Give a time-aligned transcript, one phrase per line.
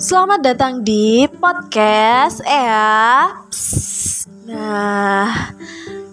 [0.00, 3.36] Selamat datang di podcast ya.
[4.48, 5.28] Nah,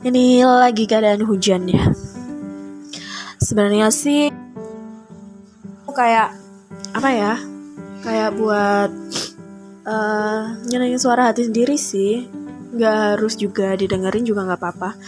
[0.03, 1.96] ini lagi keadaan hujan ya.
[3.39, 4.28] Sebenarnya sih
[5.87, 6.35] kayak
[6.99, 7.39] apa ya?
[8.03, 8.92] Kayak buat
[9.88, 12.28] uh, nyenengin suara hati sendiri sih.
[12.76, 14.99] Gak harus juga didengerin juga nggak apa-apa.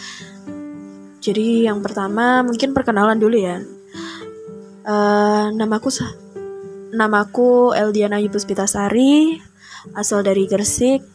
[1.20, 3.60] Jadi yang pertama mungkin perkenalan dulu ya.
[4.88, 5.92] Uh, namaku
[6.90, 9.38] Namaku Eldiana Yupuspitasari,
[9.94, 11.06] asal dari Gresik,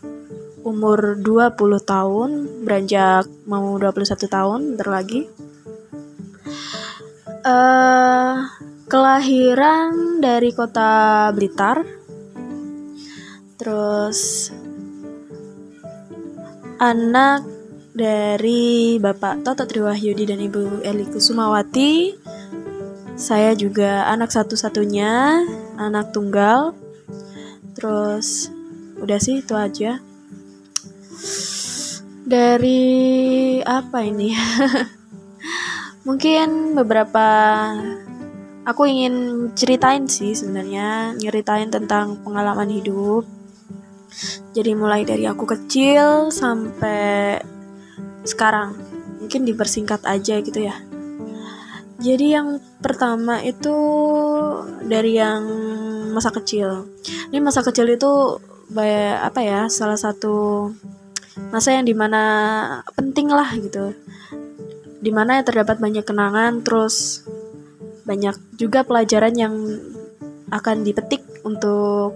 [0.63, 2.31] umur 20 tahun,
[2.63, 5.27] beranjak mau 21 tahun, bentar lagi.
[7.45, 8.49] Uh,
[8.89, 11.85] kelahiran dari kota Blitar,
[13.61, 14.49] terus
[16.79, 17.45] anak
[17.95, 22.15] dari Bapak Toto Triwahyudi dan Ibu Eli Kusumawati.
[23.15, 25.47] Saya juga anak satu-satunya
[25.79, 26.75] anak tunggal.
[27.75, 28.51] Terus
[28.99, 29.99] udah sih itu aja.
[32.25, 32.83] Dari
[33.61, 34.33] apa ini?
[36.09, 37.27] Mungkin beberapa
[38.65, 39.15] aku ingin
[39.53, 43.25] ceritain sih sebenarnya nyeritain tentang pengalaman hidup.
[44.55, 47.43] Jadi mulai dari aku kecil sampai
[48.23, 48.79] sekarang.
[49.21, 50.77] Mungkin dipersingkat aja gitu ya.
[51.99, 53.73] Jadi yang pertama itu
[54.85, 55.41] dari yang
[56.13, 56.85] masa kecil.
[57.33, 58.37] Ini masa kecil itu
[59.25, 59.73] apa ya?
[59.73, 60.69] Salah satu
[61.49, 62.23] masa yang di mana
[62.93, 63.97] penting lah gitu.
[65.01, 67.25] Di mana terdapat banyak kenangan, terus
[68.05, 69.55] banyak juga pelajaran yang
[70.53, 72.13] akan dipetik untuk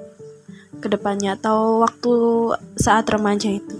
[0.78, 2.14] ke depannya atau waktu
[2.76, 3.76] saat remaja itu.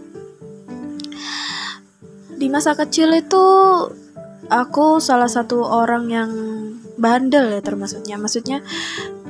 [2.39, 3.44] Di masa kecil itu
[4.48, 6.31] aku salah satu orang yang
[6.98, 8.18] bandel ya termasuknya.
[8.18, 8.60] Maksudnya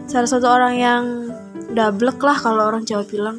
[0.09, 1.05] salah satu orang yang
[1.77, 3.39] dablek lah kalau orang Jawa bilang.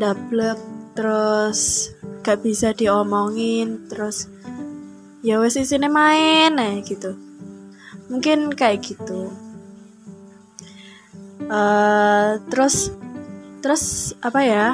[0.00, 0.58] Dablek
[0.96, 4.28] terus gak bisa diomongin terus
[5.24, 7.16] ya wes sini main nah gitu.
[8.08, 9.30] Mungkin kayak gitu.
[11.50, 12.92] Uh, terus
[13.60, 14.66] terus apa ya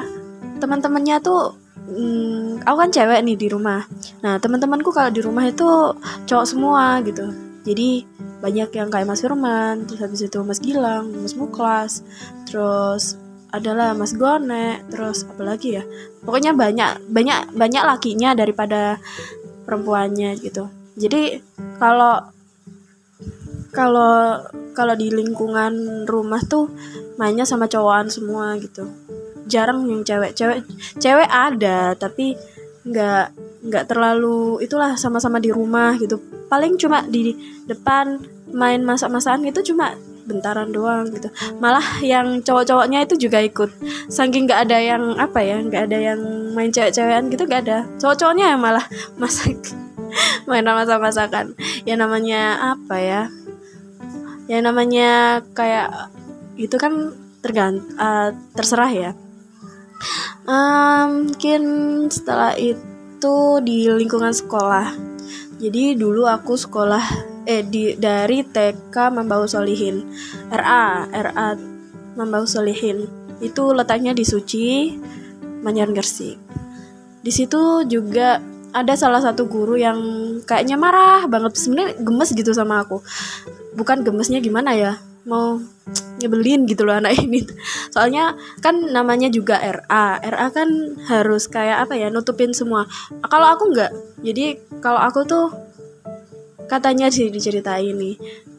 [0.61, 3.87] teman-temannya tuh hmm, aku kan cewek nih di rumah.
[4.23, 5.95] Nah teman-temanku kalau di rumah itu
[6.27, 7.31] cowok semua gitu.
[7.67, 8.03] Jadi
[8.37, 12.05] banyak yang kayak Mas Firman terus habis itu Mas Gilang Mas Muklas
[12.45, 13.17] terus
[13.49, 15.83] adalah Mas Gone terus apa lagi ya?
[16.21, 18.99] Pokoknya banyak banyak banyak lakinya daripada
[19.63, 20.67] perempuannya gitu.
[20.99, 21.39] Jadi
[21.79, 22.19] kalau
[23.71, 24.43] kalau
[24.75, 26.69] kalau di lingkungan rumah tuh
[27.17, 28.85] mainnya sama cowokan semua gitu.
[29.47, 30.67] Jarang yang cewek cewek
[30.99, 32.35] cewek ada tapi
[32.83, 36.21] nggak nggak terlalu itulah sama-sama di rumah gitu.
[36.47, 37.33] Paling cuma di
[37.65, 38.21] depan
[38.53, 39.97] main masak-masakan gitu cuma
[40.27, 41.31] bentaran doang gitu.
[41.63, 43.71] Malah yang cowok-cowoknya itu juga ikut.
[44.11, 46.19] Saking nggak ada yang apa ya nggak ada yang
[46.53, 47.77] main cewek-cewekan gitu nggak ada.
[47.97, 48.83] Cowok-cowoknya yang malah
[49.21, 49.57] masak
[50.45, 51.55] main masak-masakan.
[51.87, 53.21] Ya namanya apa ya
[54.47, 56.11] ya namanya kayak
[56.55, 59.11] itu kan tergant uh, terserah ya.
[60.47, 61.63] Um, mungkin
[62.07, 62.79] setelah itu
[63.63, 64.93] di lingkungan sekolah.
[65.57, 67.01] Jadi dulu aku sekolah
[67.49, 70.05] eh di dari TK Membau Solihin.
[70.53, 71.57] RA RA
[72.13, 73.09] Membau Solihin.
[73.41, 74.93] Itu letaknya di Suci
[75.65, 76.37] Manyar Gersik.
[77.25, 78.37] Di situ juga
[78.71, 79.97] ada salah satu guru yang
[80.45, 81.57] kayaknya marah banget.
[81.57, 83.01] Sebenarnya gemes gitu sama aku.
[83.73, 85.59] Bukan gemesnya gimana ya mau
[86.17, 87.43] nyebelin gitu loh anak ini.
[87.93, 88.33] Soalnya
[88.63, 90.69] kan namanya juga RA RA kan
[91.11, 92.87] harus kayak apa ya nutupin semua.
[93.27, 93.91] Kalau aku nggak
[94.23, 95.47] jadi kalau aku tuh
[96.71, 98.15] katanya sih diceritain nih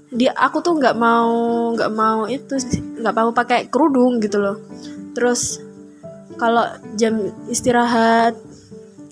[0.09, 1.29] dia aku tuh nggak mau
[1.77, 2.56] nggak mau itu
[3.05, 4.56] nggak mau pakai kerudung gitu loh.
[5.17, 5.61] Terus
[6.39, 6.65] kalau
[6.95, 8.37] jam istirahat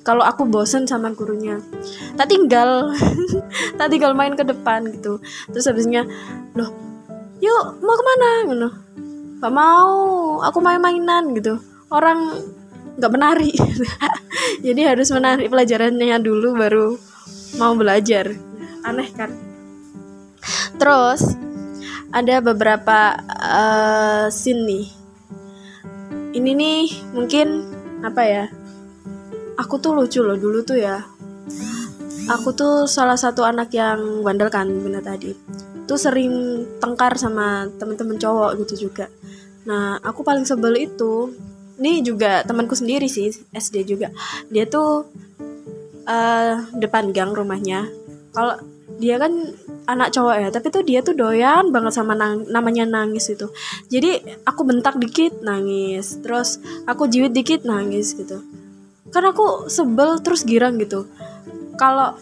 [0.06, 1.58] kalau aku bosen sama gurunya
[2.14, 2.94] tak tinggal
[3.78, 5.20] tak tinggal main ke depan gitu.
[5.52, 6.08] Terus habisnya
[6.56, 6.95] loh
[7.40, 8.30] yuk mau ke mana?
[8.48, 8.86] Gitu
[9.36, 9.92] gak mau
[10.40, 11.60] aku main mainan gitu.
[11.92, 12.32] Orang
[12.96, 13.52] nggak menari.
[14.66, 16.88] Jadi harus menari pelajarannya dulu baru
[17.60, 18.32] mau belajar.
[18.82, 19.30] Aneh kan?
[20.80, 21.36] Terus
[22.10, 24.86] ada beberapa uh, scene nih.
[26.36, 26.82] Ini nih
[27.16, 27.48] mungkin
[28.04, 28.44] apa ya
[29.56, 31.04] aku tuh lucu loh dulu tuh ya.
[32.26, 35.30] Aku tuh salah satu anak yang bandel kan benar tadi
[35.86, 39.06] tuh sering tengkar sama temen-temen cowok gitu juga.
[39.66, 41.30] Nah aku paling sebel itu
[41.78, 44.10] ini juga temanku sendiri sih SD juga.
[44.50, 45.06] Dia tuh
[46.06, 47.86] uh, depan gang rumahnya.
[48.34, 48.58] Kalau
[48.96, 49.32] dia kan
[49.86, 53.46] anak cowok ya tapi tuh dia tuh doyan banget sama nang namanya nangis itu.
[53.92, 56.18] Jadi aku bentak dikit nangis.
[56.24, 56.58] Terus
[56.88, 58.42] aku jiwit dikit nangis gitu.
[59.14, 61.06] Kan aku sebel terus girang gitu.
[61.76, 62.16] Kalau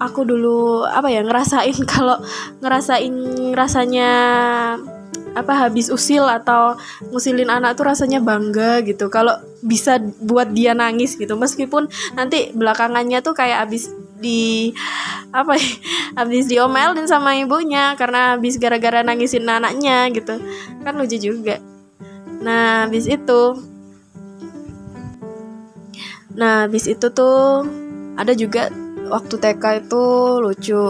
[0.00, 2.16] aku dulu apa ya ngerasain kalau
[2.64, 3.14] ngerasain
[3.52, 4.10] rasanya
[5.30, 6.74] apa habis usil atau
[7.14, 9.06] ngusilin anak tuh rasanya bangga gitu.
[9.06, 11.38] Kalau bisa buat dia nangis gitu.
[11.38, 11.86] Meskipun
[12.18, 14.74] nanti belakangannya tuh kayak habis di
[15.30, 15.70] apa ya
[16.20, 20.34] habis diomelin sama ibunya karena habis gara-gara nangisin anaknya gitu.
[20.82, 21.62] Kan lucu juga.
[22.42, 23.42] Nah habis itu
[26.30, 27.66] nah habis itu tuh
[28.14, 28.70] ada juga
[29.10, 30.04] waktu TK itu
[30.38, 30.84] lucu.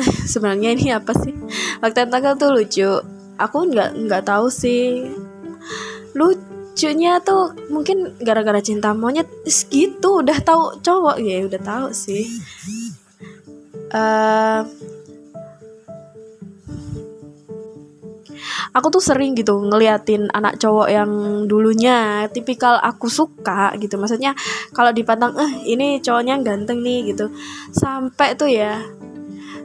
[0.32, 1.36] Sebenarnya ini apa sih?
[1.84, 2.90] Waktu TK tuh lucu.
[3.36, 5.12] Aku nggak nggak tahu sih.
[6.16, 9.28] Lucunya tuh mungkin gara-gara cinta monyet.
[9.46, 11.16] Gitu udah tahu cowok.
[11.20, 12.26] Ya udah tahu sih.
[13.92, 14.64] Uh,
[18.72, 21.10] aku tuh sering gitu ngeliatin anak cowok yang
[21.44, 24.00] dulunya tipikal aku suka gitu.
[24.00, 24.32] Maksudnya
[24.72, 27.28] kalau dipandang eh ini cowoknya ganteng nih gitu.
[27.72, 28.80] Sampai tuh ya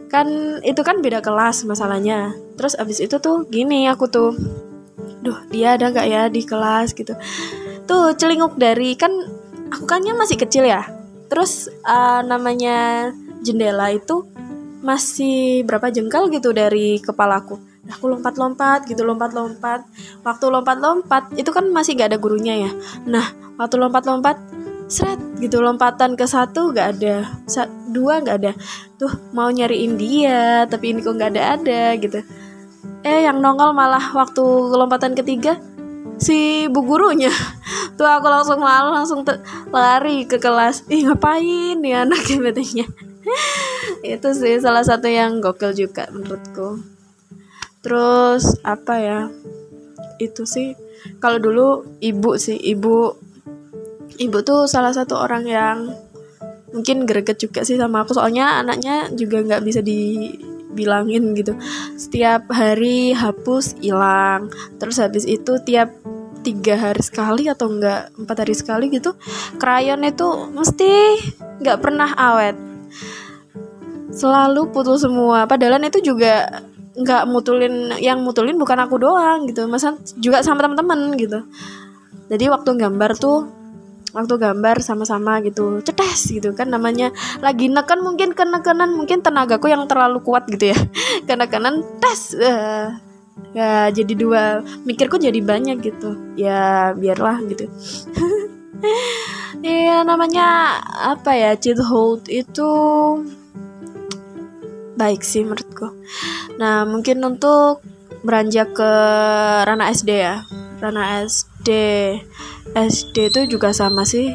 [0.07, 0.27] kan
[0.63, 2.35] itu kan beda kelas masalahnya.
[2.59, 4.35] Terus abis itu tuh gini aku tuh
[5.23, 6.91] duh dia ada nggak ya di kelas?
[6.91, 7.15] gitu.
[7.87, 9.11] Tuh celinguk dari kan
[9.71, 10.83] aku kannya masih kecil ya.
[11.31, 13.11] Terus uh, namanya
[13.43, 14.27] jendela itu
[14.83, 19.87] masih berapa jengkal gitu dari kepalaku aku lompat-lompat gitu lompat-lompat.
[20.23, 22.71] Waktu lompat-lompat itu kan masih gak ada gurunya ya.
[23.07, 23.25] Nah
[23.55, 24.37] waktu lompat-lompat
[24.87, 27.27] seret gitu lompatan ke satu gak ada.
[27.47, 28.51] Sa dua gak ada.
[28.99, 32.19] Tuh mau nyariin dia tapi ini kok gak ada ada gitu.
[33.03, 34.43] Eh yang nongol malah waktu
[34.73, 35.59] lompatan ketiga
[36.19, 37.31] si bu gurunya.
[37.97, 39.25] Tuh aku langsung malu langsung
[39.73, 40.85] lari ke kelas.
[40.91, 42.85] Ih ngapain ya anak betenya
[44.05, 46.96] itu sih salah satu yang gokil juga menurutku
[47.87, 49.19] terus apa ya
[50.19, 50.75] itu sih.
[51.23, 53.15] Kalau dulu ibu sih ibu.
[54.17, 55.77] Ibu tuh salah satu orang yang
[56.75, 58.11] mungkin greget juga sih sama aku.
[58.17, 61.55] Soalnya anaknya juga nggak bisa dibilangin gitu.
[61.95, 64.51] Setiap hari hapus hilang.
[64.81, 65.93] Terus habis itu tiap
[66.43, 69.19] tiga hari sekali atau enggak empat hari sekali gitu
[69.59, 71.19] krayon itu mesti
[71.63, 72.55] nggak pernah awet.
[74.11, 75.45] Selalu putus semua.
[75.45, 76.65] Padahal itu juga
[76.97, 79.69] nggak mutulin yang mutulin bukan aku doang gitu.
[79.69, 81.45] Masa juga sama teman-teman gitu.
[82.27, 83.47] Jadi waktu gambar tuh
[84.17, 85.85] waktu gambar sama-sama gitu.
[85.85, 87.13] Cetes gitu kan namanya.
[87.39, 90.77] Lagi neken mungkin kenekanan mungkin tenagaku yang terlalu kuat gitu ya.
[91.29, 92.97] Kenekanan tes uh,
[93.53, 96.17] ya jadi dua mikirku jadi banyak gitu.
[96.33, 97.69] Ya biarlah gitu.
[99.57, 102.69] Iya namanya apa ya cheat hold itu
[104.97, 105.93] baik sih menurutku.
[106.57, 107.85] Nah mungkin untuk
[108.25, 108.91] beranjak ke
[109.63, 110.43] ranah SD ya,
[110.81, 111.69] ranah SD,
[112.73, 114.33] SD itu juga sama sih.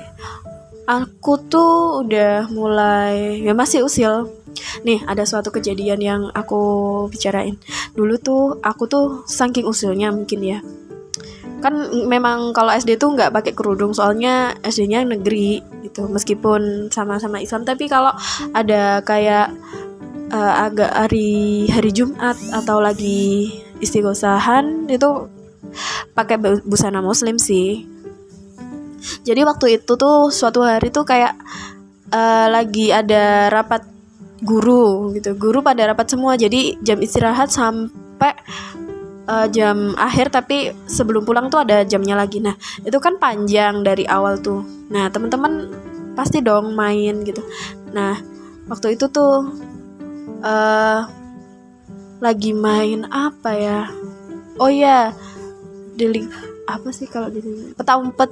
[0.86, 4.30] Aku tuh udah mulai ya masih usil.
[4.86, 6.60] Nih ada suatu kejadian yang aku
[7.10, 7.58] bicarain.
[7.94, 10.58] Dulu tuh aku tuh saking usilnya mungkin ya.
[11.62, 16.10] Kan memang kalau SD tuh nggak pakai kerudung soalnya SD-nya negeri gitu.
[16.10, 18.10] Meskipun sama-sama Islam tapi kalau
[18.50, 19.54] ada kayak
[20.32, 25.28] uh, agak hari hari Jumat atau lagi istighosahan itu
[26.16, 27.84] pakai busana muslim sih.
[29.22, 31.34] Jadi waktu itu tuh suatu hari tuh kayak
[32.10, 33.84] uh, lagi ada rapat
[34.42, 35.36] guru gitu.
[35.38, 38.34] Guru pada rapat semua jadi jam istirahat sampai
[39.26, 42.42] uh, jam akhir tapi sebelum pulang tuh ada jamnya lagi.
[42.42, 44.62] Nah itu kan panjang dari awal tuh.
[44.90, 45.70] Nah teman-teman
[46.14, 47.42] pasti dong main gitu.
[47.90, 48.18] Nah
[48.70, 49.50] waktu itu tuh
[50.42, 51.06] uh,
[52.22, 53.80] lagi main apa ya?
[54.60, 55.10] Oh ya
[55.96, 56.28] delik
[56.64, 58.30] apa sih kalau di sini peta umpet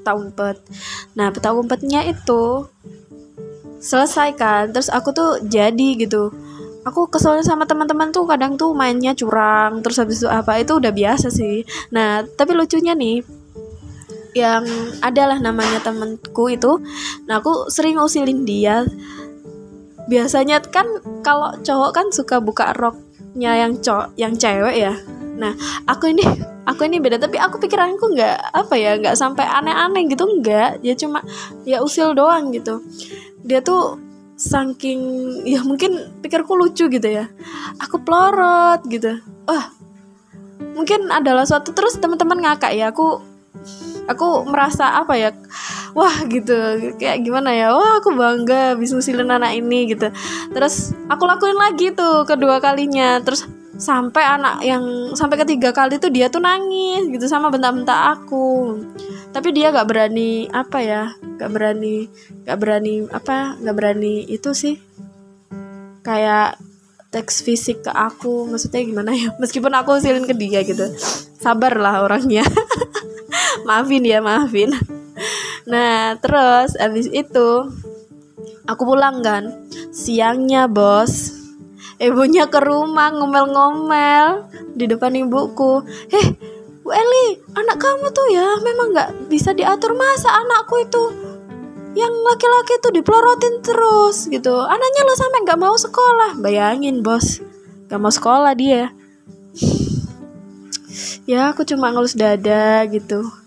[0.00, 0.56] peta umpet
[1.18, 2.68] nah peta umpetnya itu
[3.80, 6.30] selesai kan terus aku tuh jadi gitu.
[6.80, 10.92] Aku keselnya sama teman-teman tuh kadang tuh mainnya curang terus habis itu apa itu udah
[10.92, 11.64] biasa sih.
[11.92, 13.20] Nah tapi lucunya nih
[14.34, 14.62] yang
[15.02, 16.78] adalah namanya temanku itu
[17.26, 18.86] nah aku sering usilin dia
[20.10, 20.86] biasanya kan
[21.22, 24.94] kalau cowok kan suka buka roknya yang cowok yang cewek ya.
[25.38, 25.54] Nah
[25.86, 26.26] aku ini
[26.70, 30.82] aku ini beda tapi aku pikiranku nggak apa ya nggak sampai aneh-aneh gitu nggak.
[30.82, 31.22] Ya cuma
[31.62, 32.82] ya usil doang gitu.
[33.46, 34.02] Dia tuh
[34.34, 35.00] saking
[35.46, 37.30] ya mungkin pikirku lucu gitu ya.
[37.78, 39.22] Aku pelorot gitu.
[39.46, 39.70] Wah
[40.74, 43.29] mungkin adalah suatu terus teman-teman ngakak ya aku
[44.10, 45.30] aku merasa apa ya
[45.94, 46.54] wah gitu
[46.98, 50.10] kayak gimana ya wah aku bangga bisa ngusilin anak ini gitu.
[50.50, 53.46] Terus aku lakuin lagi tuh kedua kalinya terus
[53.80, 54.84] sampai anak yang
[55.16, 58.82] sampai ketiga kali tuh dia tuh nangis gitu sama bentak-bentak aku.
[59.30, 61.02] Tapi dia gak berani apa ya
[61.38, 62.10] gak berani
[62.44, 64.76] gak berani apa gak berani itu sih.
[66.04, 66.60] Kayak
[67.10, 70.86] teks fisik ke aku maksudnya gimana ya meskipun aku silin ke dia gitu.
[71.40, 72.44] Sabar lah orangnya
[73.70, 74.74] maafin ya maafin.
[75.70, 77.70] Nah terus abis itu
[78.66, 79.70] aku pulang kan.
[79.94, 81.38] Siangnya bos.
[82.00, 85.86] Ibunya ke rumah ngomel-ngomel di depan ibuku.
[86.10, 86.26] Eh
[86.80, 89.94] Bu Eli anak kamu tuh ya memang nggak bisa diatur.
[89.94, 91.04] Masa anakku itu
[91.94, 94.54] yang laki-laki tuh dipelorotin terus gitu.
[94.66, 96.30] Anaknya lo sampai nggak mau sekolah.
[96.42, 97.38] Bayangin bos.
[97.86, 98.90] Nggak mau sekolah dia.
[101.28, 103.39] Ya aku cuma ngelus dada gitu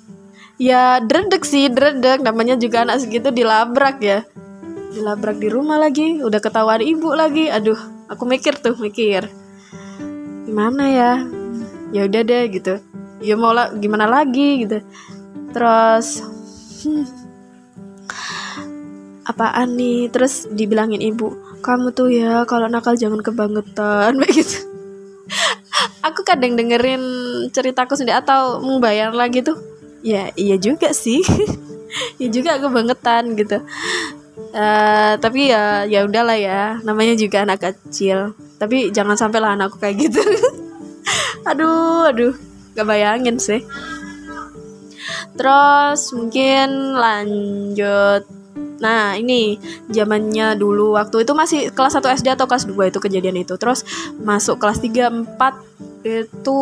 [0.64, 4.24] ya dredek sih dredek namanya juga anak segitu dilabrak ya.
[4.96, 7.52] Dilabrak di rumah lagi udah ketahuan ibu lagi.
[7.52, 7.76] Aduh
[8.08, 9.28] aku mikir tuh mikir.
[10.48, 11.12] Gimana ya?
[11.92, 12.80] Ya udah deh gitu.
[13.20, 14.80] Ya mau lah gimana lagi gitu.
[15.52, 16.24] Terus
[16.88, 17.06] hmm,
[19.28, 20.08] apaan nih?
[20.08, 24.16] Terus dibilangin ibu kamu tuh ya kalau nakal jangan kebangetan.
[24.24, 24.72] Begitu
[26.04, 27.02] aku kadang dengerin
[27.50, 29.73] ceritaku sendiri atau membayar lagi tuh
[30.04, 31.24] ya iya juga sih.
[32.18, 33.62] Ya juga kebangetan gitu.
[34.50, 36.82] Uh, tapi ya ya udahlah ya.
[36.82, 38.34] Namanya juga anak kecil.
[38.58, 40.18] Tapi jangan sampai lah anakku kayak gitu.
[41.54, 42.34] Aduh aduh.
[42.74, 43.62] Gak bayangin sih.
[45.38, 48.26] Terus mungkin lanjut.
[48.82, 49.62] Nah ini
[49.94, 50.98] zamannya dulu.
[50.98, 53.54] Waktu itu masih kelas 1 SD atau kelas 2 itu kejadian itu.
[53.62, 53.86] Terus
[54.18, 56.62] masuk kelas 3, 4 itu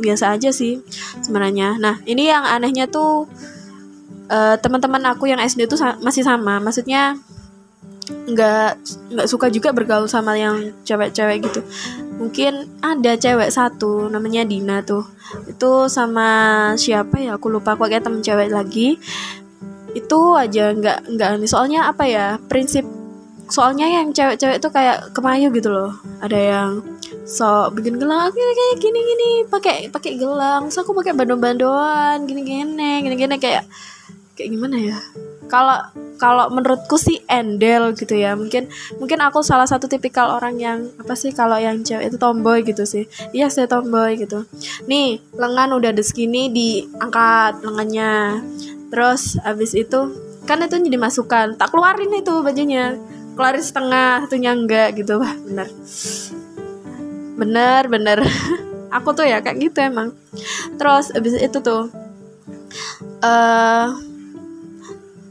[0.00, 0.80] biasa aja sih
[1.20, 1.76] sebenarnya.
[1.76, 3.28] Nah ini yang anehnya tuh
[4.32, 6.60] uh, teman-teman aku yang SD itu sa masih sama.
[6.62, 7.18] Maksudnya
[8.12, 8.70] nggak
[9.14, 11.60] nggak suka juga bergaul sama yang cewek-cewek gitu.
[12.18, 15.06] Mungkin ada cewek satu namanya Dina tuh.
[15.48, 16.28] Itu sama
[16.76, 17.36] siapa ya?
[17.40, 18.98] Aku lupa kok kayak temen cewek lagi.
[19.92, 22.26] Itu aja nggak nggak nih soalnya apa ya?
[22.46, 22.84] Prinsip
[23.52, 25.92] soalnya yang cewek-cewek itu kayak kemayu gitu loh.
[26.24, 26.68] Ada yang
[27.22, 30.68] so bikin gelang gini kayak gini gini pakai pakai gelang.
[30.74, 33.64] So aku pakai bandon-bandoan gini gini gini gini kayak
[34.34, 34.98] kayak gimana ya?
[35.46, 35.78] Kalau
[36.22, 38.34] kalau menurutku sih endel gitu ya.
[38.38, 42.62] Mungkin mungkin aku salah satu tipikal orang yang apa sih kalau yang cewek itu tomboy
[42.62, 43.10] gitu sih.
[43.34, 44.46] Iya saya tomboy gitu.
[44.86, 48.42] Nih lengan udah ada segini diangkat lengannya.
[48.90, 50.00] Terus abis itu
[50.46, 51.54] kan itu jadi masukan.
[51.58, 52.98] Tak keluarin itu bajunya.
[53.34, 55.18] Keluarin setengah satunya enggak gitu.
[55.18, 55.68] Wah bener
[57.36, 58.18] bener bener.
[58.96, 60.12] Aku tuh ya kayak gitu emang.
[60.76, 61.88] Terus abis itu tuh
[63.24, 63.86] uh,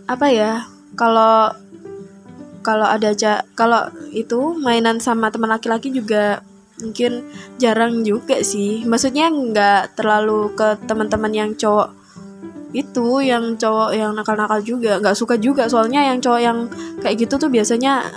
[0.10, 0.66] apa ya
[0.98, 1.54] kalau
[2.62, 6.42] kalau ada aja kalau itu mainan sama teman laki-laki juga
[6.82, 7.26] mungkin
[7.62, 8.82] jarang juga sih.
[8.86, 12.02] Maksudnya nggak terlalu ke teman-teman yang cowok
[12.72, 14.98] itu yang cowok yang nakal-nakal juga.
[14.98, 16.58] Nggak suka juga soalnya yang cowok yang
[17.04, 18.10] kayak gitu tuh biasanya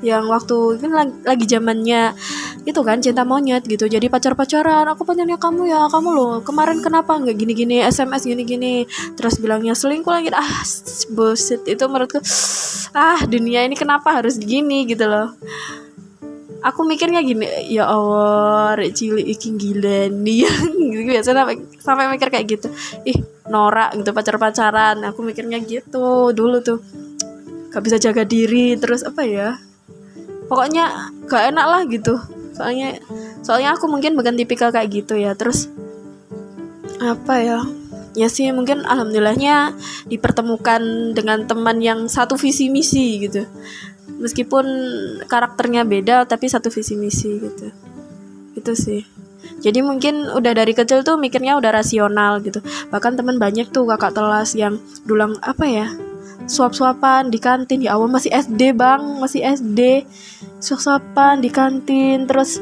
[0.00, 0.88] yang waktu ini
[1.24, 2.16] lagi, zamannya
[2.64, 3.84] itu kan cinta monyet gitu.
[3.84, 8.22] Jadi pacar pacaran aku pacarnya kamu ya kamu loh kemarin kenapa nggak gini gini sms
[8.24, 8.74] gini gini
[9.16, 10.32] terus bilangnya selingkuh lagi.
[10.32, 10.64] Ah
[11.12, 12.20] bullshit itu menurutku
[12.96, 14.88] ah dunia ini kenapa harus gini?
[14.88, 15.36] Gitu loh.
[16.60, 20.44] Aku mikirnya gini ya Allah rek cilik gila nih.
[20.90, 22.68] Gitu biasa sampai sampai mikir kayak gitu.
[23.04, 23.16] Ih
[23.48, 26.80] norak gitu pacar pacaran aku mikirnya gitu dulu tuh.
[27.70, 29.69] Gak bisa jaga diri terus apa ya
[30.50, 32.18] pokoknya gak enak lah gitu.
[32.58, 32.98] Soalnya
[33.46, 35.38] soalnya aku mungkin bukan tipikal kayak gitu ya.
[35.38, 35.70] Terus
[36.98, 37.62] apa ya?
[38.18, 39.78] Ya sih mungkin alhamdulillahnya
[40.10, 43.46] dipertemukan dengan teman yang satu visi misi gitu.
[44.18, 44.66] Meskipun
[45.30, 47.70] karakternya beda tapi satu visi misi gitu.
[48.58, 49.06] Itu sih.
[49.62, 52.58] Jadi mungkin udah dari kecil tuh mikirnya udah rasional gitu.
[52.90, 56.09] Bahkan teman banyak tuh kakak telas yang dulang apa ya
[56.50, 57.78] suap-suapan di kantin.
[57.78, 59.22] Ya awal masih SD bang.
[59.22, 60.02] Masih SD
[60.58, 62.26] suap-suapan di kantin.
[62.26, 62.58] Terus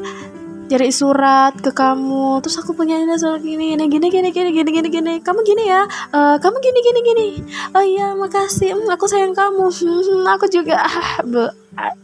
[0.69, 2.45] cari surat ke kamu.
[2.45, 5.15] Terus aku punya ini soal gini ini gini gini gini gini gini gini.
[5.25, 5.89] Kamu gini ya?
[6.13, 7.27] Uh, kamu gini gini gini.
[7.73, 8.77] Oh iya makasih.
[8.77, 9.73] Hmm, aku sayang kamu.
[9.73, 10.85] Hmm, aku juga.
[10.85, 11.49] Ah, be,
[11.81, 11.97] ah,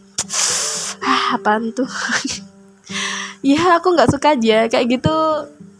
[1.36, 1.88] ah tuh?
[3.44, 5.12] Ya aku nggak suka aja kayak gitu.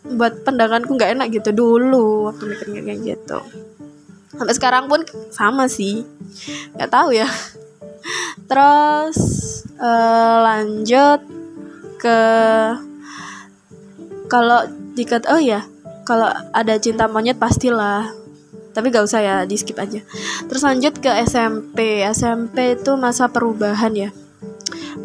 [0.05, 3.41] Buat pandanganku nggak enak gitu dulu waktu mikirnya kayak gitu
[4.35, 6.07] sampai sekarang pun sama sih.
[6.75, 7.29] Nggak tahu ya.
[8.51, 9.19] Terus
[9.81, 11.21] uh, lanjut
[11.97, 12.21] ke
[14.29, 14.61] kalau
[14.95, 15.65] jika oh ya
[16.05, 18.13] kalau ada cinta monyet pastilah.
[18.75, 20.03] Tapi gak usah ya di skip aja.
[20.51, 24.11] Terus lanjut ke SMP SMP itu masa perubahan ya.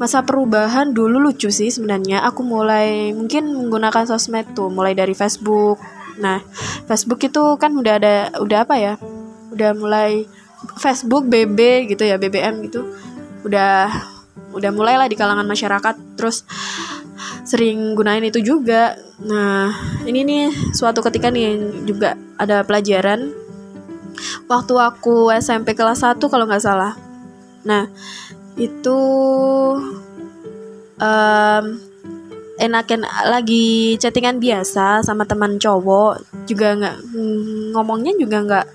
[0.01, 2.25] Masa perubahan dulu lucu sih sebenarnya.
[2.25, 5.77] Aku mulai mungkin menggunakan sosmed tuh mulai dari Facebook
[6.19, 6.43] nah
[6.85, 8.93] Facebook itu kan udah ada udah apa ya?
[9.49, 10.27] Udah mulai
[10.77, 12.85] Facebook BB gitu ya BBM gitu.
[13.47, 13.89] Udah
[14.53, 16.43] udah mulailah di kalangan masyarakat terus
[17.47, 18.93] sering gunain itu juga.
[19.25, 19.73] Nah
[20.05, 20.45] ini nih
[20.75, 23.33] suatu ketika nih juga ada pelajaran.
[24.51, 26.93] Waktu aku SMP kelas 1 kalau nggak salah.
[27.63, 27.87] Nah
[28.59, 28.99] itu
[30.99, 31.65] um,
[32.59, 36.95] enakan lagi chattingan biasa sama teman cowok juga nggak
[37.71, 38.65] ngomongnya juga nggak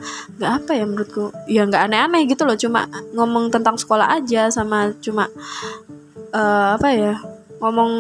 [0.40, 1.24] nggak apa ya menurutku.
[1.46, 5.28] Ya nggak aneh-aneh gitu loh cuma ngomong tentang sekolah aja sama cuma
[6.32, 7.14] uh, apa ya
[7.60, 7.92] ngomong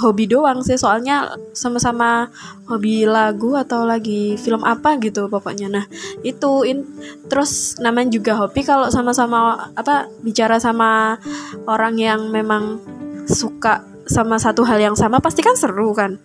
[0.00, 0.80] hobi doang sih.
[0.80, 2.32] Soalnya sama-sama
[2.64, 5.68] hobi lagu atau lagi film apa gitu pokoknya.
[5.68, 5.84] Nah
[6.24, 6.88] itu in,
[7.28, 11.20] terus namanya juga hobi kalau sama-sama apa bicara sama
[11.68, 12.80] orang yang memang
[13.28, 16.16] suka sama satu hal yang sama pasti kan seru kan.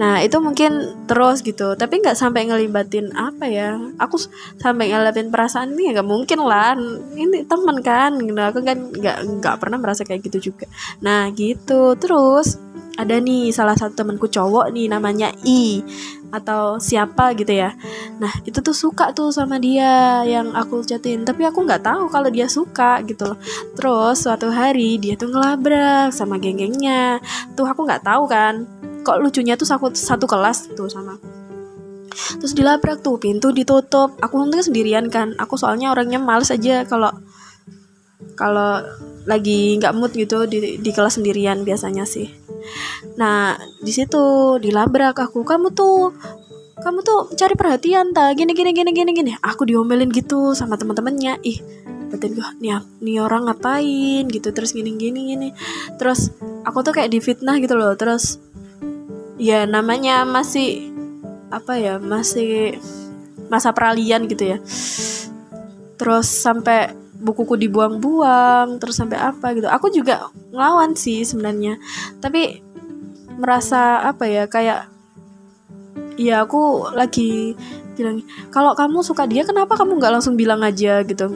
[0.00, 1.76] Nah itu mungkin terus gitu.
[1.76, 4.16] Tapi nggak sampai ngelibatin apa ya aku
[4.58, 6.74] sampai ngelibatin perasaan ini ya nggak mungkin lah.
[7.14, 8.40] Ini teman kan gitu.
[8.40, 10.66] Aku kan nggak nggak pernah merasa kayak gitu juga.
[11.04, 11.94] Nah gitu.
[12.00, 12.65] Terus
[12.96, 15.84] ada nih salah satu temanku cowok nih namanya I
[16.32, 17.76] atau siapa gitu ya.
[18.18, 22.28] Nah itu tuh suka tuh sama dia yang aku chatin tapi aku nggak tahu kalau
[22.32, 23.38] dia suka gitu loh.
[23.76, 27.20] Terus suatu hari dia tuh ngelabrak sama geng-gengnya.
[27.54, 28.66] Tuh aku nggak tahu kan
[29.06, 31.14] kok lucunya tuh satu satu kelas tuh sama
[32.40, 34.16] terus dilabrak tuh pintu ditutup.
[34.24, 37.12] Aku untung sendirian kan aku soalnya orangnya males aja kalau
[38.36, 38.84] kalau
[39.26, 42.30] lagi nggak mood gitu di, di kelas sendirian biasanya sih.
[43.18, 46.14] Nah di situ dilabrak aku kamu tuh
[46.76, 49.32] kamu tuh cari perhatian tak gini gini gini gini gini.
[49.40, 51.40] Aku diomelin gitu sama teman-temannya.
[51.42, 51.58] Ih
[52.06, 54.28] batin gue nih, nih orang ngapain?
[54.30, 55.48] Gitu terus gini gini gini.
[55.98, 56.30] Terus
[56.62, 57.96] aku tuh kayak difitnah gitu loh.
[57.96, 58.38] Terus
[59.40, 60.92] ya namanya masih
[61.50, 62.76] apa ya masih
[63.48, 64.58] masa peralihan gitu ya.
[65.96, 69.68] Terus sampai bukuku dibuang-buang terus sampai apa gitu.
[69.68, 71.80] Aku juga ngelawan sih sebenarnya.
[72.20, 72.60] Tapi
[73.36, 74.88] merasa apa ya kayak
[76.16, 77.52] ya aku lagi
[77.96, 81.04] bilang kalau kamu suka dia kenapa kamu nggak langsung bilang aja?
[81.04, 81.28] gitu.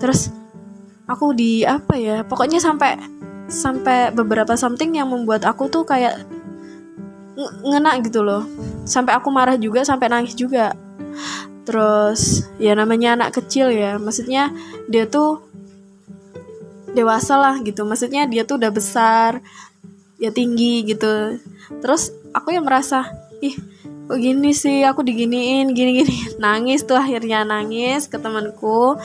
[0.00, 0.32] Terus
[1.04, 2.96] aku di apa ya pokoknya sampai
[3.48, 6.24] sampai beberapa something yang membuat aku tuh kayak
[7.64, 8.44] ngena gitu loh.
[8.84, 10.72] Sampai aku marah juga sampai nangis juga
[11.64, 13.96] terus ya namanya anak kecil ya.
[13.96, 14.52] Maksudnya
[14.88, 15.42] dia tuh
[16.94, 17.82] dewasa lah gitu.
[17.82, 19.42] Maksudnya dia tuh udah besar
[20.22, 21.36] ya tinggi gitu.
[21.82, 23.10] Terus aku yang merasa
[23.42, 23.56] ih
[24.04, 24.84] kok gini sih?
[24.84, 28.96] Aku diginiin gini-gini nangis tuh akhirnya nangis ke temanku.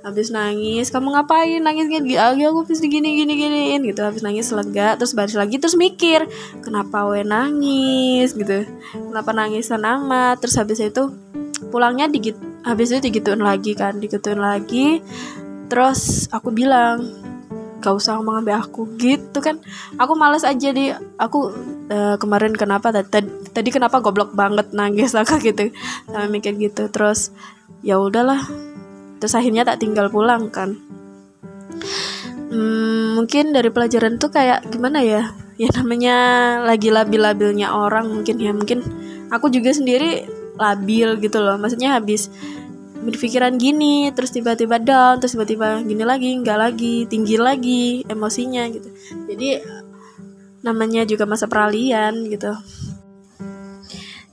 [0.00, 1.60] Habis nangis kamu ngapain?
[1.60, 3.80] Nangis gini lagi aku habis digini gini giniin.
[3.84, 4.00] Gitu.
[4.00, 6.26] Habis nangis lega terus baris lagi terus mikir
[6.64, 8.32] kenapa we nangis?
[8.32, 8.66] Gitu.
[8.92, 10.40] Kenapa nangisan amat?
[10.40, 11.12] Terus habis itu
[11.70, 15.00] pulangnya digit habis itu digituin lagi kan digituin lagi.
[15.70, 17.06] Terus aku bilang
[17.80, 19.56] gak usah sampai aku gitu kan.
[19.96, 21.38] Aku males aja di aku
[21.88, 25.72] uh, kemarin kenapa tadi, tadi kenapa goblok banget nangis aku gitu
[26.06, 26.86] sama mikir gitu.
[26.92, 27.32] Terus
[27.80, 28.44] ya udahlah.
[29.20, 30.76] Terus akhirnya tak tinggal pulang kan.
[32.50, 35.32] Hmm, mungkin dari pelajaran tuh kayak gimana ya?
[35.60, 36.16] Ya namanya
[36.64, 38.52] lagi labil-labilnya orang mungkin ya.
[38.52, 38.80] Mungkin
[39.30, 41.56] aku juga sendiri labil gitu loh.
[41.56, 42.28] Maksudnya habis
[43.00, 48.88] berpikiran gini terus tiba-tiba down terus tiba-tiba gini lagi nggak lagi tinggi lagi emosinya gitu.
[49.24, 49.64] Jadi
[50.60, 52.52] namanya juga masa peralihan gitu.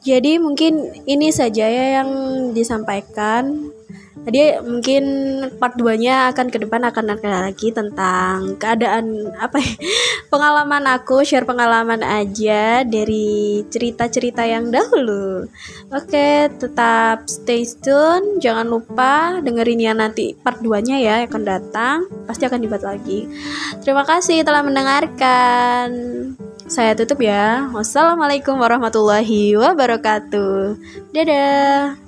[0.03, 2.09] Jadi mungkin ini saja ya yang
[2.55, 3.71] disampaikan
[4.23, 5.03] Tadi mungkin
[5.61, 9.73] part 2-nya akan ke depan akan ada lagi tentang keadaan apa ya?
[10.33, 15.47] Pengalaman aku, share pengalaman aja dari cerita-cerita yang dahulu.
[15.95, 22.43] Oke, tetap stay tune, jangan lupa dengerin ya nanti part 2-nya ya akan datang, pasti
[22.43, 23.23] akan dibuat lagi.
[23.79, 25.87] Terima kasih telah mendengarkan.
[26.67, 27.71] Saya tutup ya.
[27.71, 30.75] Wassalamualaikum warahmatullahi wabarakatuh.
[31.15, 32.06] Dadah.